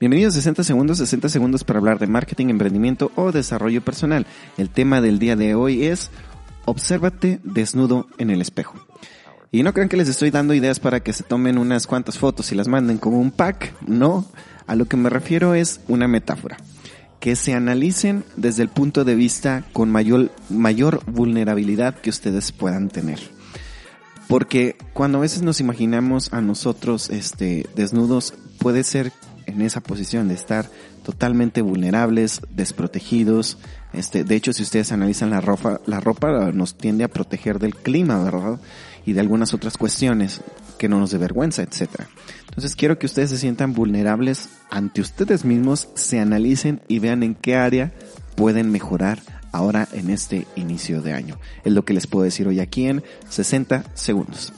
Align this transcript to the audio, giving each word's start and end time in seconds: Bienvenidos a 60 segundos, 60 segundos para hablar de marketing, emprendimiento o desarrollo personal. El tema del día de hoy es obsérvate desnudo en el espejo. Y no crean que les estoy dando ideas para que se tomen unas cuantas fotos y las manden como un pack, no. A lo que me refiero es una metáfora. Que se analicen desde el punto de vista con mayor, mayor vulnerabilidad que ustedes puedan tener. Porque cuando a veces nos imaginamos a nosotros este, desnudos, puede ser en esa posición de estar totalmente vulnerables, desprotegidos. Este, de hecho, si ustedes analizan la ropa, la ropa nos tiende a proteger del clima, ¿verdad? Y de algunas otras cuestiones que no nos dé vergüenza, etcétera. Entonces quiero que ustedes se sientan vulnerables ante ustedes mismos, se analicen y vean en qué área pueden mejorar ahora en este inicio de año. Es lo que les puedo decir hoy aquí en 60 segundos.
Bienvenidos 0.00 0.32
a 0.32 0.38
60 0.38 0.64
segundos, 0.64 0.96
60 0.96 1.28
segundos 1.28 1.62
para 1.62 1.78
hablar 1.78 1.98
de 1.98 2.06
marketing, 2.06 2.46
emprendimiento 2.46 3.12
o 3.16 3.32
desarrollo 3.32 3.84
personal. 3.84 4.26
El 4.56 4.70
tema 4.70 5.02
del 5.02 5.18
día 5.18 5.36
de 5.36 5.54
hoy 5.54 5.84
es 5.84 6.10
obsérvate 6.64 7.38
desnudo 7.44 8.06
en 8.16 8.30
el 8.30 8.40
espejo. 8.40 8.76
Y 9.52 9.62
no 9.62 9.74
crean 9.74 9.90
que 9.90 9.98
les 9.98 10.08
estoy 10.08 10.30
dando 10.30 10.54
ideas 10.54 10.80
para 10.80 11.00
que 11.00 11.12
se 11.12 11.22
tomen 11.22 11.58
unas 11.58 11.86
cuantas 11.86 12.16
fotos 12.16 12.50
y 12.50 12.54
las 12.54 12.66
manden 12.66 12.96
como 12.96 13.20
un 13.20 13.30
pack, 13.30 13.74
no. 13.86 14.24
A 14.66 14.74
lo 14.74 14.86
que 14.86 14.96
me 14.96 15.10
refiero 15.10 15.52
es 15.52 15.82
una 15.86 16.08
metáfora. 16.08 16.56
Que 17.18 17.36
se 17.36 17.52
analicen 17.52 18.24
desde 18.38 18.62
el 18.62 18.70
punto 18.70 19.04
de 19.04 19.16
vista 19.16 19.64
con 19.74 19.90
mayor, 19.90 20.30
mayor 20.48 21.04
vulnerabilidad 21.04 21.94
que 21.94 22.08
ustedes 22.08 22.52
puedan 22.52 22.88
tener. 22.88 23.20
Porque 24.28 24.76
cuando 24.94 25.18
a 25.18 25.20
veces 25.20 25.42
nos 25.42 25.60
imaginamos 25.60 26.32
a 26.32 26.40
nosotros 26.40 27.10
este, 27.10 27.66
desnudos, 27.76 28.32
puede 28.58 28.82
ser 28.82 29.12
en 29.50 29.62
esa 29.62 29.80
posición 29.80 30.28
de 30.28 30.34
estar 30.34 30.70
totalmente 31.04 31.62
vulnerables, 31.62 32.40
desprotegidos. 32.50 33.58
Este, 33.92 34.24
de 34.24 34.36
hecho, 34.36 34.52
si 34.52 34.62
ustedes 34.62 34.92
analizan 34.92 35.30
la 35.30 35.40
ropa, 35.40 35.80
la 35.86 36.00
ropa 36.00 36.52
nos 36.52 36.76
tiende 36.76 37.04
a 37.04 37.08
proteger 37.08 37.58
del 37.58 37.74
clima, 37.74 38.22
¿verdad? 38.22 38.60
Y 39.06 39.12
de 39.12 39.20
algunas 39.20 39.54
otras 39.54 39.76
cuestiones 39.76 40.40
que 40.78 40.88
no 40.88 40.98
nos 40.98 41.10
dé 41.10 41.18
vergüenza, 41.18 41.62
etcétera. 41.62 42.08
Entonces 42.48 42.74
quiero 42.74 42.98
que 42.98 43.06
ustedes 43.06 43.30
se 43.30 43.38
sientan 43.38 43.74
vulnerables 43.74 44.48
ante 44.70 45.00
ustedes 45.00 45.44
mismos, 45.44 45.88
se 45.94 46.20
analicen 46.20 46.80
y 46.88 46.98
vean 46.98 47.22
en 47.22 47.34
qué 47.34 47.56
área 47.56 47.92
pueden 48.34 48.70
mejorar 48.70 49.20
ahora 49.52 49.88
en 49.92 50.10
este 50.10 50.46
inicio 50.56 51.02
de 51.02 51.12
año. 51.12 51.38
Es 51.64 51.72
lo 51.72 51.84
que 51.84 51.94
les 51.94 52.06
puedo 52.06 52.24
decir 52.24 52.48
hoy 52.48 52.60
aquí 52.60 52.86
en 52.86 53.02
60 53.28 53.84
segundos. 53.94 54.52